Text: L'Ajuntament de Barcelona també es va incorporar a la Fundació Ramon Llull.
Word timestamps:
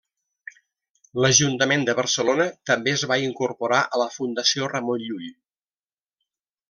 L'Ajuntament 1.23 1.83
de 1.89 1.95
Barcelona 1.99 2.47
també 2.71 2.95
es 2.95 3.03
va 3.11 3.19
incorporar 3.27 3.83
a 3.85 4.01
la 4.05 4.09
Fundació 4.17 4.71
Ramon 4.73 5.05
Llull. 5.11 5.29